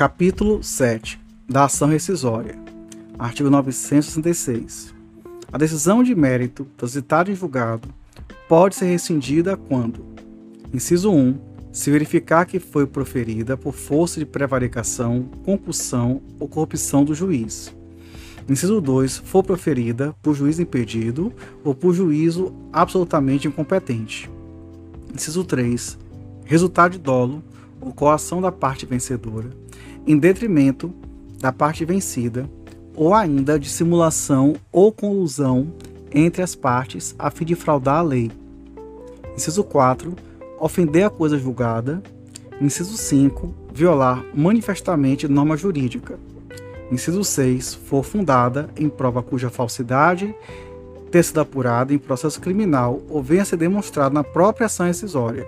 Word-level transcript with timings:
Capítulo 0.00 0.62
7 0.62 1.20
da 1.46 1.64
ação 1.64 1.86
rescisória. 1.90 2.58
Artigo 3.18 3.50
966. 3.50 4.94
A 5.52 5.58
decisão 5.58 6.02
de 6.02 6.14
mérito 6.14 6.64
transitada 6.74 7.30
em 7.30 7.34
julgado 7.34 7.86
pode 8.48 8.76
ser 8.76 8.86
rescindida 8.86 9.58
quando: 9.58 10.02
Inciso 10.72 11.12
1. 11.12 11.38
Se 11.70 11.90
verificar 11.90 12.46
que 12.46 12.58
foi 12.58 12.86
proferida 12.86 13.58
por 13.58 13.74
força 13.74 14.18
de 14.18 14.24
prevaricação, 14.24 15.28
concussão 15.44 16.22
ou 16.38 16.48
corrupção 16.48 17.04
do 17.04 17.14
juiz. 17.14 17.70
Inciso 18.48 18.80
2. 18.80 19.18
For 19.18 19.42
proferida 19.42 20.16
por 20.22 20.34
juiz 20.34 20.58
impedido 20.58 21.30
ou 21.62 21.74
por 21.74 21.92
juízo 21.92 22.54
absolutamente 22.72 23.46
incompetente. 23.46 24.30
Inciso 25.12 25.44
3. 25.44 25.98
Resultado 26.46 26.92
de 26.92 26.98
dolo 26.98 27.44
ou 27.82 27.92
coação 27.92 28.40
da 28.40 28.50
parte 28.50 28.86
vencedora, 28.86 29.50
em 30.06 30.18
detrimento 30.18 30.92
da 31.38 31.52
parte 31.52 31.84
vencida, 31.84 32.48
ou 32.94 33.14
ainda 33.14 33.58
de 33.58 33.68
simulação 33.68 34.54
ou 34.70 34.92
colusão 34.92 35.72
entre 36.12 36.42
as 36.42 36.54
partes 36.54 37.14
a 37.18 37.30
fim 37.30 37.44
de 37.44 37.54
fraudar 37.54 37.96
a 37.96 38.02
lei. 38.02 38.30
Inciso 39.36 39.64
4. 39.64 40.14
Ofender 40.58 41.06
a 41.06 41.10
coisa 41.10 41.38
julgada. 41.38 42.02
Inciso 42.60 42.96
5. 42.96 43.54
Violar 43.72 44.24
manifestamente 44.34 45.28
norma 45.28 45.56
jurídica. 45.56 46.18
Inciso 46.90 47.24
6. 47.24 47.74
For 47.74 48.04
fundada 48.04 48.68
em 48.76 48.88
prova 48.88 49.22
cuja 49.22 49.48
falsidade 49.48 50.34
ter 51.10 51.24
sido 51.24 51.40
apurada 51.40 51.92
em 51.92 51.98
processo 51.98 52.40
criminal 52.40 53.00
ou 53.08 53.22
venha 53.22 53.42
a 53.42 53.44
ser 53.44 53.56
demonstrado 53.56 54.14
na 54.14 54.22
própria 54.22 54.66
ação 54.66 54.86
rescisória. 54.86 55.46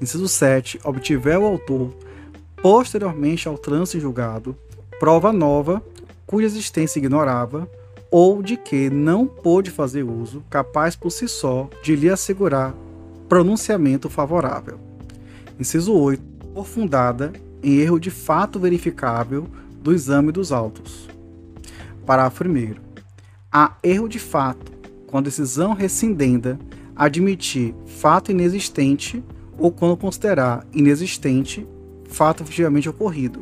Inciso 0.00 0.28
7. 0.28 0.80
Obtiver 0.84 1.38
o 1.38 1.44
autor, 1.44 1.90
posteriormente 2.62 3.48
ao 3.48 3.58
trânsito 3.58 4.00
julgado, 4.00 4.56
prova 5.00 5.32
nova 5.32 5.82
cuja 6.24 6.46
existência 6.46 7.00
ignorava 7.00 7.68
ou 8.10 8.42
de 8.42 8.56
que 8.56 8.88
não 8.88 9.26
pôde 9.26 9.70
fazer 9.70 10.04
uso, 10.04 10.44
capaz 10.48 10.94
por 10.94 11.10
si 11.10 11.26
só 11.26 11.68
de 11.82 11.96
lhe 11.96 12.08
assegurar 12.08 12.74
pronunciamento 13.28 14.08
favorável. 14.08 14.78
Inciso 15.58 15.92
8. 15.92 16.22
For 16.54 16.66
fundada 16.66 17.32
em 17.62 17.78
erro 17.78 17.98
de 17.98 18.10
fato 18.10 18.60
verificável 18.60 19.46
do 19.82 19.92
exame 19.92 20.30
dos 20.30 20.52
autos. 20.52 21.08
Parágrafo 22.06 22.44
1. 22.44 22.74
Há 23.50 23.76
erro 23.82 24.08
de 24.08 24.18
fato 24.18 24.72
a 25.12 25.20
decisão 25.20 25.74
rescindenda 25.74 26.58
admitir 26.96 27.74
fato 27.86 28.30
inexistente 28.30 29.22
ou 29.58 29.70
quando 29.70 29.96
considerar 29.96 30.66
inexistente 30.72 31.66
fato 32.12 32.42
efetivamente 32.42 32.88
ocorrido, 32.88 33.40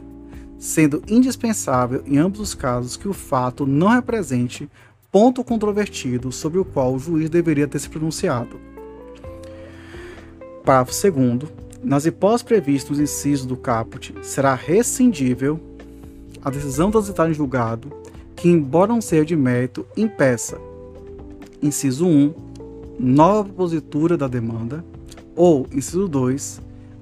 sendo 0.59 1.03
indispensável 1.09 2.03
em 2.07 2.19
ambos 2.19 2.41
os 2.41 2.55
casos 2.55 2.97
que 2.97 3.09
o 3.09 3.13
fato 3.13 3.67
não 3.67 3.89
represente 3.89 4.69
ponto 5.11 5.43
controvertido 5.43 6.31
sobre 6.31 6.59
o 6.59 6.65
qual 6.65 6.95
o 6.95 6.99
juiz 6.99 7.29
deveria 7.29 7.67
ter 7.67 7.79
se 7.79 7.89
pronunciado. 7.89 8.61
Parágrafo 10.65 11.11
2. 11.11 11.51
Nas 11.83 12.05
hipóteses 12.05 12.43
previstas 12.43 12.99
no 12.99 13.05
inciso 13.05 13.49
do 13.49 13.57
caput, 13.57 14.15
será 14.23 14.55
rescindível 14.55 15.59
a 16.45 16.51
decisão 16.51 16.91
transitada 16.91 17.31
em 17.31 17.35
julgado, 17.35 17.91
que, 18.37 18.49
embora 18.49 18.93
não 18.93 19.01
seja 19.01 19.25
de 19.25 19.37
mérito, 19.37 19.87
impeça, 19.97 20.61
inciso 21.63 22.07
1, 22.07 22.35
nova 22.99 23.45
propositura 23.45 24.17
da 24.17 24.29
demanda, 24.29 24.85
ou, 25.35 25.67
inciso 25.73 26.07
2, 26.07 26.61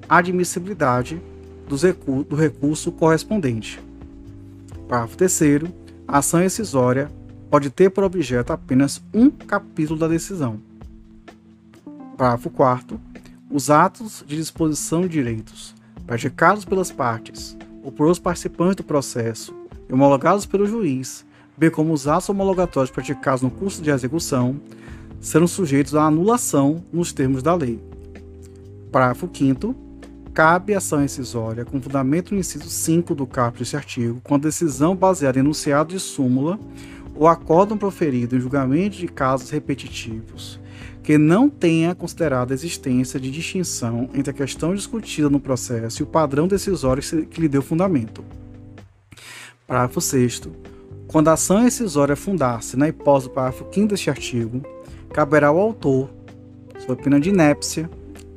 admissibilidade 0.09 1.21
recu 1.77 2.25
do 2.25 2.37
recurso 2.37 2.91
correspondente. 2.93 3.81
Parágrafo 4.89 5.17
3. 5.17 5.41
A 6.07 6.19
ação 6.19 6.41
rescisória 6.41 7.11
pode 7.51 7.71
ter 7.71 7.91
por 7.91 8.05
objeto 8.05 8.53
apenas 8.53 9.03
um 9.13 9.31
capítulo 9.31 9.99
da 9.99 10.09
decisão. 10.09 10.61
Parágrafo 12.17 12.51
4. 12.51 13.01
Os 13.51 13.71
atos 13.71 14.25
de 14.27 14.37
disposição 14.37 15.03
de 15.03 15.09
direitos 15.09 15.75
praticados 16.07 16.65
pelas 16.65 16.91
partes 16.91 17.57
ou 17.83 17.93
por 17.93 18.07
os 18.09 18.19
participantes 18.19 18.77
do 18.77 18.85
processo 18.85 19.55
e 19.89 19.93
homologados 19.93 20.47
pelo 20.47 20.67
juiz, 20.67 21.25
bem 21.57 21.71
como 21.71 21.93
os 21.93 22.09
atos 22.09 22.29
homologatórios 22.29 22.91
praticados 22.91 23.43
no 23.43 23.51
curso 23.51 23.83
de 23.83 23.91
execução, 23.91 24.61
serão 25.21 25.47
sujeitos 25.47 25.95
à 25.95 26.05
anulação 26.05 26.83
nos 26.93 27.13
termos 27.13 27.43
da 27.43 27.55
lei. 27.55 27.79
Parágrafo 28.91 29.29
5 29.33 29.88
cabe 30.39 30.73
ação 30.73 31.01
rescisória 31.01 31.65
com 31.65 31.83
fundamento 31.83 32.33
no 32.33 32.39
inciso 32.39 32.71
5 32.71 33.13
do 33.13 33.27
caput 33.27 33.59
deste 33.59 33.75
artigo, 33.75 34.21
com 34.23 34.37
a 34.37 34.39
decisão 34.39 34.95
baseada 34.95 35.37
em 35.37 35.41
enunciado 35.41 35.93
de 35.93 35.99
súmula 35.99 36.61
ou 37.17 37.27
acórdão 37.27 37.77
proferido 37.77 38.37
em 38.37 38.41
julgamento 38.41 38.97
de 38.97 39.09
casos 39.09 39.51
repetitivos, 39.51 40.61
que 41.03 41.19
não 41.19 41.51
tenha 41.51 41.93
considerado 41.93 42.53
a 42.53 42.55
existência 42.55 43.19
de 43.19 43.33
distinção 43.33 44.09
entre 44.15 44.31
a 44.31 44.33
questão 44.33 44.73
discutida 44.73 45.29
no 45.29 45.41
processo 45.41 46.03
e 46.03 46.05
o 46.05 46.07
padrão 46.07 46.47
decisório 46.47 47.03
que 47.27 47.41
lhe 47.41 47.49
deu 47.49 47.61
fundamento. 47.61 48.25
Parágrafo 49.67 50.01
6 50.01 50.43
Quando 51.09 51.31
a 51.31 51.33
ação 51.33 51.63
rescisória 51.63 52.15
fundar-se 52.15 52.77
na 52.77 52.87
hipótese 52.87 53.29
do 53.29 53.35
parágrafo 53.35 53.67
5 53.73 53.89
deste 53.89 54.09
artigo, 54.09 54.63
caberá 55.13 55.49
ao 55.49 55.59
autor, 55.59 56.09
sob 56.79 57.03
pena 57.03 57.19
de 57.19 57.31
inépcia, 57.31 57.91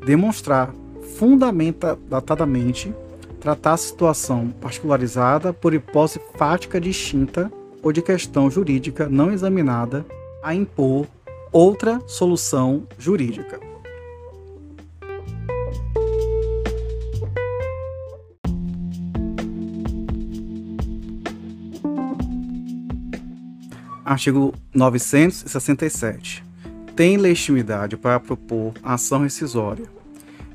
demonstrar 0.04 0.74
fundamentalmente 1.22 2.92
tratar 3.40 3.74
a 3.74 3.78
situação 3.78 4.50
particularizada 4.60 5.54
por 5.54 5.72
hipótese 5.72 6.20
fática 6.36 6.82
distinta 6.82 7.52
ou 7.84 7.92
de 7.94 8.02
questão 8.02 8.50
jurídica 8.50 9.08
não 9.08 9.32
examinada 9.32 10.04
a 10.42 10.56
impor 10.56 11.06
outra 11.52 12.02
solução 12.08 12.88
jurídica. 12.98 13.60
Artigo 24.04 24.56
967. 24.74 26.44
Tem 26.96 27.16
legitimidade 27.16 27.96
para 27.96 28.20
propor 28.20 28.74
ação 28.82 29.20
rescisória. 29.20 30.01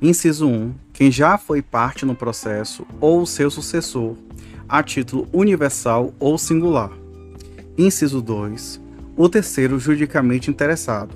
Inciso 0.01 0.47
1. 0.47 0.75
Quem 0.93 1.11
já 1.11 1.39
foi 1.39 1.63
parte 1.63 2.05
no 2.05 2.15
processo 2.15 2.87
ou 3.01 3.25
seu 3.25 3.51
sucessor, 3.51 4.15
a 4.69 4.83
título 4.83 5.27
universal 5.33 6.13
ou 6.21 6.37
singular. 6.37 6.91
Inciso 7.79 8.21
2. 8.21 8.79
O 9.17 9.27
terceiro 9.27 9.79
juridicamente 9.79 10.51
interessado. 10.51 11.15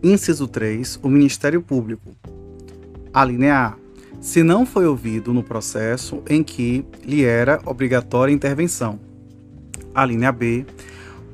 Inciso 0.00 0.46
3. 0.46 1.00
O 1.02 1.08
Ministério 1.08 1.60
Público. 1.60 2.14
A 3.12 3.24
linha 3.24 3.70
A. 3.70 3.74
Se 4.20 4.44
não 4.44 4.64
foi 4.64 4.86
ouvido 4.86 5.32
no 5.32 5.42
processo 5.42 6.22
em 6.28 6.44
que 6.44 6.84
lhe 7.04 7.24
era 7.24 7.60
obrigatória 7.66 8.32
intervenção. 8.32 9.00
A 9.92 10.04
linha 10.04 10.30
B. 10.30 10.64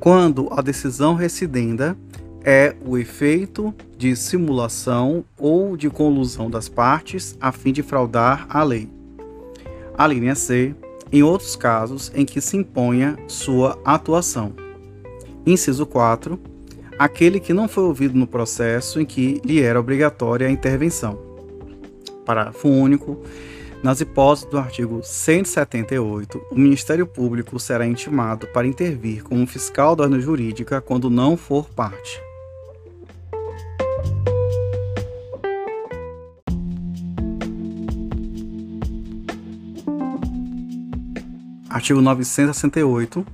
Quando 0.00 0.48
a 0.50 0.62
decisão 0.62 1.14
recidenda 1.14 1.96
é 2.42 2.74
o 2.84 2.96
efeito 2.96 3.74
de 4.02 4.16
simulação 4.16 5.24
ou 5.38 5.76
de 5.76 5.88
colusão 5.88 6.50
das 6.50 6.68
partes 6.68 7.38
a 7.40 7.52
fim 7.52 7.72
de 7.72 7.84
fraudar 7.84 8.48
a 8.50 8.60
lei. 8.64 8.88
A 9.96 10.08
linha 10.08 10.34
C, 10.34 10.74
em 11.12 11.22
outros 11.22 11.54
casos 11.54 12.10
em 12.12 12.24
que 12.24 12.40
se 12.40 12.56
imponha 12.56 13.16
sua 13.28 13.78
atuação. 13.84 14.54
Inciso 15.46 15.86
4. 15.86 16.36
Aquele 16.98 17.38
que 17.38 17.52
não 17.52 17.68
foi 17.68 17.84
ouvido 17.84 18.18
no 18.18 18.26
processo 18.26 19.00
em 19.00 19.04
que 19.04 19.40
lhe 19.44 19.60
era 19.60 19.78
obrigatória 19.78 20.48
a 20.48 20.50
intervenção. 20.50 21.16
Parágrafo 22.26 22.68
único. 22.68 23.22
Nas 23.84 24.00
hipóteses 24.00 24.50
do 24.50 24.58
artigo 24.58 25.00
178, 25.00 26.42
o 26.50 26.58
Ministério 26.58 27.06
Público 27.06 27.56
será 27.60 27.86
intimado 27.86 28.48
para 28.48 28.66
intervir 28.66 29.22
como 29.22 29.46
fiscal 29.46 29.94
da 29.94 30.02
ordem 30.02 30.20
jurídica 30.20 30.80
quando 30.80 31.08
não 31.08 31.36
for 31.36 31.70
parte. 31.70 32.31
Artigo 41.72 42.02
968. 42.02 43.24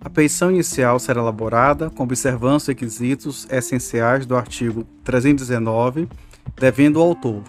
A 0.00 0.08
petição 0.08 0.50
inicial 0.50 0.98
será 0.98 1.20
elaborada 1.20 1.90
com 1.90 2.04
observância 2.04 2.72
dos 2.72 2.80
requisitos 2.80 3.46
essenciais 3.50 4.24
do 4.24 4.34
artigo 4.34 4.86
319, 5.04 6.08
devendo 6.58 6.96
o 6.96 7.02
autor, 7.02 7.42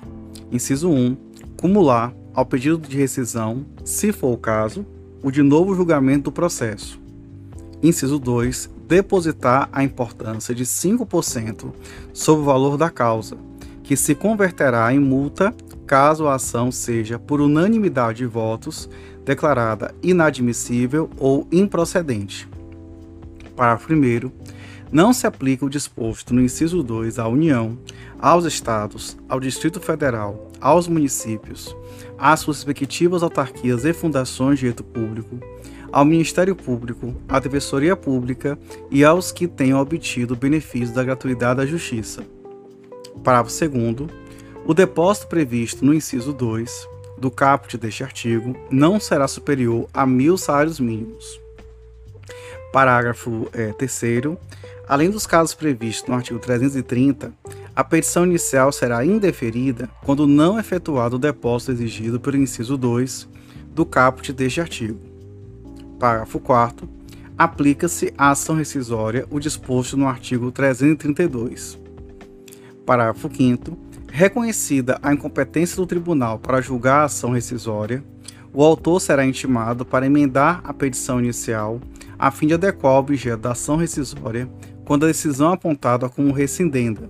inciso 0.51 0.89
1, 0.89 1.15
cumular 1.56 2.13
ao 2.33 2.45
pedido 2.45 2.77
de 2.77 2.97
rescisão, 2.97 3.65
se 3.85 4.12
for 4.12 4.33
o 4.33 4.38
caso, 4.38 4.85
o 5.24 5.31
de 5.31 5.41
novo 5.41 5.74
julgamento 5.74 6.25
do 6.25 6.33
processo. 6.33 7.00
Inciso 7.81 8.19
2, 8.19 8.69
depositar 8.85 9.69
a 9.71 9.81
importância 9.81 10.53
de 10.53 10.65
5% 10.65 11.71
sobre 12.12 12.41
o 12.41 12.45
valor 12.45 12.75
da 12.75 12.89
causa, 12.89 13.38
que 13.81 13.95
se 13.95 14.13
converterá 14.13 14.94
em 14.94 15.00
multa 15.00 15.56
caso 15.88 16.28
a 16.28 16.36
ação 16.36 16.69
seja, 16.69 17.18
por 17.18 17.39
unanimidade 17.39 18.18
de 18.19 18.25
votos, 18.25 18.89
declarada 19.24 19.95
inadmissível 20.04 21.10
ou 21.18 21.48
improcedente. 21.51 22.48
Parágrafo 23.56 23.94
1. 23.94 24.31
Não 24.92 25.12
se 25.12 25.25
aplica 25.25 25.66
o 25.66 25.69
disposto 25.69 26.34
no 26.34 26.42
inciso 26.42 26.84
2 26.84 27.18
à 27.18 27.28
União, 27.28 27.78
aos 28.19 28.45
Estados, 28.45 29.18
ao 29.28 29.39
Distrito 29.39 29.80
Federal, 29.80 30.51
aos 30.60 30.88
municípios, 30.88 31.75
às 32.18 32.44
respectivas 32.44 33.24
autarquias 33.24 33.86
e 33.86 33.94
fundações 33.94 34.56
de 34.56 34.62
direito 34.62 34.83
público, 34.83 35.40
ao 35.92 36.06
Ministério 36.06 36.56
Público, 36.56 37.16
à 37.28 37.40
Defensoria 37.40 37.95
Pública 37.95 38.60
e 38.92 39.04
aos 39.04 39.31
que 39.31 39.48
tenham 39.48 39.80
obtido 39.80 40.36
benefício 40.36 40.94
da 40.94 41.04
gratuidade 41.04 41.57
da 41.57 41.66
Justiça. 41.66 42.24
Parágrafo 43.24 43.68
2. 43.69 44.26
O 44.68 44.74
depósito 44.74 45.28
previsto 45.28 45.86
no 45.86 45.94
inciso 45.94 46.34
2 46.34 46.90
do 47.18 47.31
caput 47.31 47.78
deste 47.78 48.04
artigo 48.04 48.54
não 48.69 49.00
será 49.00 49.25
superior 49.25 49.88
a 49.94 50.06
mil 50.06 50.38
salários 50.38 50.78
mínimos. 50.78 51.40
Parágrafo 52.74 53.48
é, 53.54 53.72
3. 53.72 54.38
Além 54.86 55.10
dos 55.10 55.25
casos 55.25 55.56
previstos 55.56 56.10
no 56.10 56.16
artigo 56.16 56.38
330, 56.38 57.31
a 57.74 57.81
petição 57.81 58.25
inicial 58.25 58.74
será 58.74 59.06
indeferida 59.06 59.90
quando 60.04 60.28
não 60.28 60.60
efetuado 60.60 61.16
o 61.16 61.19
depósito 61.19 61.72
exigido 61.72 62.19
pelo 62.19 62.36
inciso 62.36 62.75
2 62.75 63.25
do 63.68 63.86
caput 63.86 64.34
deste 64.34 64.60
artigo. 64.60 65.00
Parágrafo 65.98 66.42
4. 66.42 66.90
Aplica-se 67.38 68.14
à 68.18 68.31
ação 68.31 68.58
rescisória 68.58 69.25
o 69.31 69.40
disposto 69.40 69.96
no 69.96 70.10
artigo 70.10 70.52
332. 70.52 71.80
Parágrafo 72.86 73.30
5. 73.34 73.87
Reconhecida 74.12 75.00
a 75.01 75.13
incompetência 75.13 75.75
do 75.75 75.86
tribunal 75.86 76.39
para 76.39 76.62
julgar 76.62 77.01
a 77.01 77.04
ação 77.06 77.31
rescisória, 77.31 78.04
o 78.54 78.63
autor 78.63 79.00
será 79.00 79.25
intimado 79.25 79.86
para 79.86 80.06
emendar 80.06 80.62
a 80.63 80.74
petição 80.74 81.19
inicial 81.19 81.80
a 82.18 82.31
fim 82.31 82.48
de 82.48 82.56
adequar 82.56 82.94
o 82.94 83.00
objeto 83.00 83.42
da 83.42 83.51
ação 83.51 83.75
rescisória 83.75 84.50
quando 84.86 85.04
a 85.04 85.07
decisão 85.07 85.51
apontada 85.51 86.09
como 86.09 86.33
rescindenda. 86.33 87.09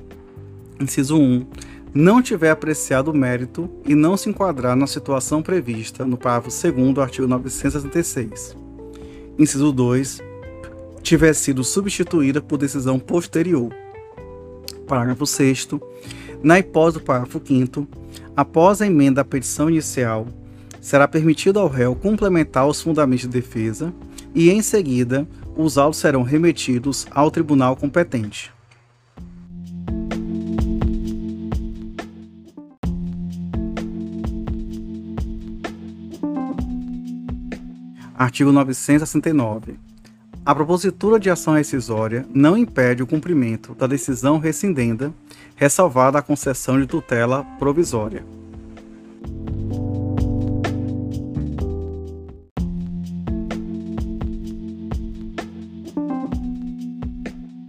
Inciso 0.80 1.18
1. 1.18 1.46
Não 1.94 2.22
tiver 2.22 2.52
apreciado 2.52 3.12
o 3.12 3.18
mérito 3.18 3.70
e 3.86 3.96
não 3.96 4.18
se 4.18 4.30
enquadrar 4.30 4.76
na 4.76 4.86
situação 4.86 5.42
prevista 5.42 6.06
no 6.06 6.18
parágrafo 6.18 6.50
2 6.50 6.94
do 6.94 7.02
artigo 7.02 7.28
966 7.28 8.68
inciso 9.38 9.72
2, 9.72 10.22
tiver 11.02 11.34
sido 11.34 11.64
substituída 11.64 12.42
por 12.42 12.58
decisão 12.58 12.98
posterior. 13.00 13.72
Parágrafo 14.88 15.26
6 15.26 15.68
na 16.48 16.60
hipótese 16.60 17.00
do 17.00 17.04
parágrafo 17.04 17.42
5 17.46 17.86
após 18.34 18.82
a 18.82 18.88
emenda 18.88 19.20
à 19.20 19.26
petição 19.26 19.70
inicial, 19.70 20.26
será 20.80 21.06
permitido 21.06 21.60
ao 21.60 21.68
réu 21.68 21.94
complementar 21.94 22.66
os 22.66 22.82
fundamentos 22.82 23.26
de 23.26 23.28
defesa 23.28 23.94
e, 24.34 24.50
em 24.50 24.62
seguida, 24.62 25.28
os 25.58 25.78
autos 25.78 26.00
serão 26.00 26.24
remetidos 26.24 27.06
ao 27.12 27.30
tribunal 27.30 27.76
competente. 27.76 28.54
Artigo 38.16 38.54
969. 38.54 39.78
A 40.48 40.56
propositura 40.56 41.20
de 41.20 41.30
ação 41.30 41.56
rescisória 41.56 42.26
não 42.34 42.58
impede 42.58 43.04
o 43.04 43.06
cumprimento 43.06 43.76
da 43.76 43.86
decisão 43.86 44.40
rescindenda, 44.40 45.14
ressalvada 45.58 46.20
a 46.20 46.22
concessão 46.22 46.80
de 46.80 46.88
tutela 46.88 47.44
provisória. 47.60 48.24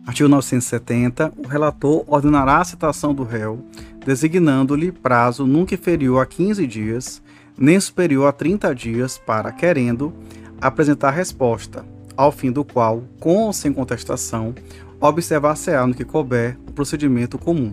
Artigo 0.06 0.28
970. 0.28 1.32
O 1.36 1.48
relator 1.48 2.04
ordenará 2.06 2.58
a 2.58 2.64
citação 2.64 3.12
do 3.12 3.24
réu, 3.24 3.58
designando-lhe 4.06 4.92
prazo 4.92 5.48
nunca 5.48 5.74
inferior 5.74 6.22
a 6.22 6.26
15 6.26 6.64
dias, 6.64 7.20
nem 7.58 7.80
superior 7.80 8.28
a 8.28 8.32
30 8.32 8.72
dias 8.72 9.18
para, 9.18 9.50
querendo, 9.50 10.14
apresentar 10.60 11.10
resposta, 11.10 11.84
ao 12.18 12.32
fim 12.32 12.50
do 12.50 12.64
qual, 12.64 13.04
com 13.20 13.44
ou 13.44 13.52
sem 13.52 13.72
contestação, 13.72 14.52
observar-se-á 15.00 15.86
no 15.86 15.94
que 15.94 16.04
couber 16.04 16.58
o 16.68 16.72
procedimento 16.72 17.38
comum. 17.38 17.72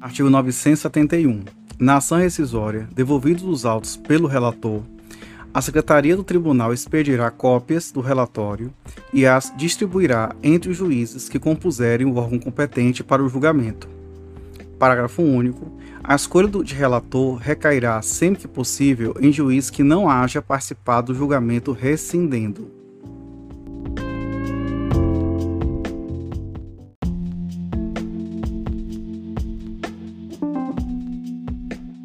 Artigo 0.00 0.30
971. 0.30 1.42
Na 1.80 1.96
ação 1.96 2.18
rescisória, 2.18 2.88
devolvidos 2.94 3.42
os 3.42 3.66
autos 3.66 3.96
pelo 3.96 4.28
relator, 4.28 4.82
a 5.52 5.60
Secretaria 5.60 6.14
do 6.14 6.22
Tribunal 6.22 6.72
expedirá 6.72 7.28
cópias 7.28 7.90
do 7.90 8.00
relatório 8.00 8.72
e 9.12 9.26
as 9.26 9.52
distribuirá 9.56 10.32
entre 10.44 10.70
os 10.70 10.76
juízes 10.76 11.28
que 11.28 11.40
compuserem 11.40 12.06
o 12.06 12.14
órgão 12.14 12.38
competente 12.38 13.02
para 13.02 13.22
o 13.22 13.28
julgamento. 13.28 14.01
Parágrafo 14.82 15.22
único. 15.22 15.70
A 16.02 16.16
escolha 16.16 16.48
de 16.48 16.74
relator 16.74 17.36
recairá, 17.36 18.02
sempre 18.02 18.40
que 18.40 18.48
possível, 18.48 19.14
em 19.20 19.32
juiz 19.32 19.70
que 19.70 19.84
não 19.84 20.10
haja 20.10 20.42
participado 20.42 21.12
do 21.12 21.16
julgamento 21.16 21.70
rescindendo. 21.70 22.68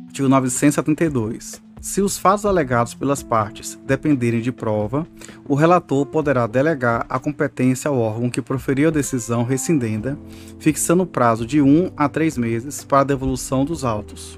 Artigo 0.05 0.29
972. 0.29 1.66
Se 1.87 2.01
os 2.01 2.17
fatos 2.17 2.45
alegados 2.45 2.93
pelas 2.93 3.23
partes 3.23 3.79
dependerem 3.85 4.41
de 4.41 4.51
prova, 4.51 5.07
o 5.47 5.55
relator 5.55 6.05
poderá 6.05 6.45
delegar 6.45 7.05
a 7.07 7.17
competência 7.17 7.87
ao 7.87 7.97
órgão 7.97 8.29
que 8.29 8.41
proferiu 8.41 8.89
a 8.89 8.91
decisão 8.91 9.45
rescindenda, 9.45 10.19
fixando 10.59 11.03
o 11.03 11.07
prazo 11.07 11.45
de 11.45 11.61
um 11.61 11.89
a 11.95 12.09
três 12.09 12.37
meses 12.37 12.83
para 12.83 12.99
a 12.99 13.03
devolução 13.05 13.63
dos 13.63 13.85
autos. 13.85 14.37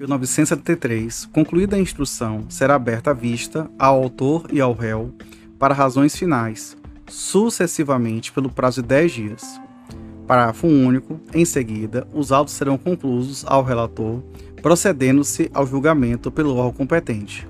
Em 0.00 0.06
973, 0.08 1.26
concluída 1.26 1.76
a 1.76 1.78
instrução, 1.78 2.46
será 2.48 2.74
aberta 2.74 3.10
a 3.10 3.14
vista 3.14 3.70
ao 3.78 4.02
autor 4.02 4.46
e 4.50 4.62
ao 4.62 4.72
réu 4.72 5.12
para 5.58 5.74
razões 5.74 6.16
finais, 6.16 6.74
sucessivamente 7.08 8.32
pelo 8.32 8.50
prazo 8.50 8.82
de 8.82 8.88
10 8.88 9.12
dias. 9.12 9.60
Parágrafo 10.26 10.66
único. 10.66 11.20
Em 11.32 11.44
seguida, 11.44 12.06
os 12.12 12.30
autos 12.32 12.54
serão 12.54 12.76
conclusos 12.76 13.44
ao 13.46 13.62
relator, 13.62 14.22
procedendo-se 14.60 15.50
ao 15.54 15.66
julgamento 15.66 16.30
pelo 16.30 16.54
órgão 16.56 16.72
competente. 16.72 17.46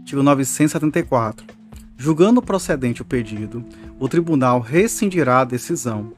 Artigo 0.00 0.22
974. 0.22 1.44
Julgando 1.98 2.40
procedente 2.40 3.02
o 3.02 3.04
pedido, 3.04 3.64
o 3.98 4.08
tribunal 4.08 4.60
rescindirá 4.60 5.40
a 5.40 5.44
decisão, 5.44 6.12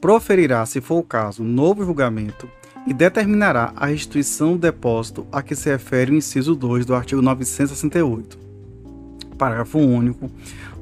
proferirá, 0.00 0.64
se 0.64 0.80
for 0.80 0.98
o 0.98 1.02
caso, 1.02 1.44
novo 1.44 1.84
julgamento 1.84 2.48
e 2.86 2.94
determinará 2.94 3.72
a 3.74 3.86
restituição 3.86 4.52
do 4.52 4.58
depósito 4.58 5.26
a 5.32 5.42
que 5.42 5.56
se 5.56 5.68
refere 5.68 6.12
o 6.12 6.14
inciso 6.14 6.54
2 6.54 6.86
do 6.86 6.94
artigo 6.94 7.20
968. 7.20 8.38
Parágrafo 9.36 9.78
único. 9.78 10.30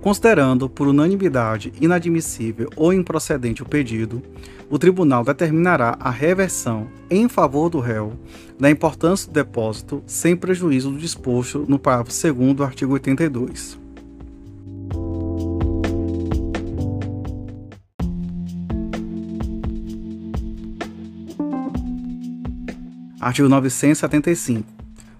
Considerando 0.00 0.68
por 0.68 0.86
unanimidade 0.86 1.72
inadmissível 1.80 2.68
ou 2.76 2.92
improcedente 2.92 3.62
o 3.62 3.66
pedido, 3.66 4.22
o 4.68 4.78
tribunal 4.78 5.24
determinará 5.24 5.96
a 5.98 6.10
reversão 6.10 6.88
em 7.10 7.28
favor 7.28 7.70
do 7.70 7.80
réu 7.80 8.12
da 8.58 8.70
importância 8.70 9.26
do 9.26 9.32
depósito 9.32 10.02
sem 10.06 10.36
prejuízo 10.36 10.90
do 10.90 10.98
disposto 10.98 11.64
no 11.66 11.78
parágrafo 11.78 12.34
2 12.34 12.54
do 12.54 12.64
artigo 12.64 12.92
82. 12.92 13.83
Artigo 23.24 23.48
975. 23.48 24.68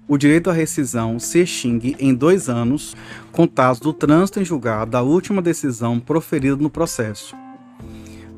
O 0.07 0.19
direito 0.19 0.51
à 0.51 0.53
rescisão 0.53 1.19
se 1.19 1.39
extingue 1.39 1.97
em 1.99 2.13
dois 2.13 2.51
anos, 2.51 2.95
contados 3.33 3.81
do 3.81 3.95
trânsito 3.95 4.39
em 4.39 4.45
julgado 4.45 4.91
da 4.91 5.01
última 5.01 5.41
decisão 5.41 5.99
proferida 5.99 6.55
no 6.55 6.69
processo. 6.69 7.35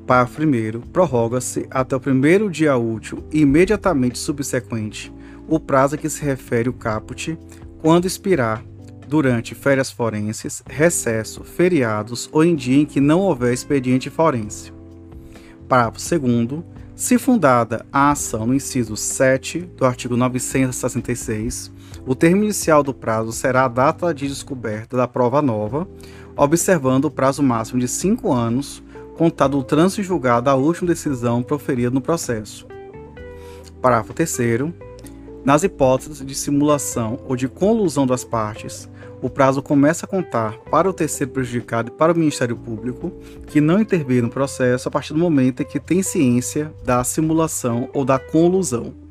Parágrafo 0.07 0.41
1. 0.41 0.83
Prorroga-se 0.93 1.67
até 1.69 1.97
o 1.97 2.01
primeiro 2.01 2.49
dia 2.49 2.77
útil 2.77 3.25
e 3.33 3.41
imediatamente 3.41 4.21
subsequente 4.21 5.13
o 5.49 5.59
prazo 5.59 5.97
a 5.97 5.99
que 5.99 6.09
se 6.09 6.25
refere 6.25 6.69
o 6.69 6.73
caput, 6.73 7.37
quando 7.83 8.07
expirar, 8.07 8.65
durante 9.09 9.53
férias 9.53 9.91
forenses, 9.91 10.63
recesso, 10.69 11.43
feriados 11.43 12.29
ou 12.31 12.45
em 12.45 12.55
dia 12.55 12.83
em 12.83 12.87
que 12.87 13.01
não 13.01 13.19
houver 13.19 13.53
expediente 13.53 14.11
forense. 14.11 14.73
Parágrafo 15.69 15.99
2 16.21 16.77
se 16.97 17.19
fundada 17.19 17.85
a 17.93 18.11
ação 18.11 18.47
no 18.47 18.55
inciso 18.55 18.97
7 18.97 19.61
do 19.77 19.85
artigo 19.85 20.17
966, 20.17 21.71
o 22.07 22.15
termo 22.15 22.43
inicial 22.43 22.83
do 22.83 22.95
prazo 22.95 23.33
será 23.33 23.67
a 23.67 23.69
data 23.69 24.15
de 24.15 24.27
descoberta 24.27 24.97
da 24.97 25.07
prova 25.07 25.43
nova, 25.43 25.87
observando 26.35 27.05
o 27.05 27.11
prazo 27.11 27.43
máximo 27.43 27.79
de 27.79 27.87
cinco 27.87 28.33
anos, 28.33 28.83
contado 29.15 29.59
o 29.59 29.63
trânsito 29.63 30.03
julgado 30.03 30.47
da 30.47 30.55
última 30.55 30.89
decisão 30.89 31.43
proferida 31.43 31.91
no 31.91 32.01
processo. 32.01 32.67
Parágrafo 33.83 34.15
3 34.15 34.39
nas 35.45 35.63
hipóteses 35.63 36.25
de 36.25 36.35
simulação 36.35 37.19
ou 37.29 37.37
de 37.37 37.47
conlusão 37.47 38.07
das 38.07 38.25
partes, 38.25 38.89
o 39.23 39.31
prazo 39.31 39.63
começa 39.63 40.07
a 40.07 40.09
contar 40.09 40.59
para 40.71 40.89
o 40.89 40.93
terceiro 40.93 41.33
prejudicado 41.33 41.89
e 41.89 41.97
para 41.97 42.13
o 42.13 42.17
Ministério 42.17 42.57
Público, 42.57 43.13
que 43.47 43.61
não 43.61 43.81
intervir 43.81 44.23
no 44.23 44.29
processo 44.29 44.89
a 44.89 44.91
partir 44.91 45.13
do 45.13 45.19
momento 45.19 45.63
em 45.63 45.67
que 45.67 45.81
tem 45.81 46.03
ciência 46.03 46.73
da 46.85 47.03
simulação 47.03 47.89
ou 47.93 48.05
da 48.05 48.19
conlusão. 48.19 49.06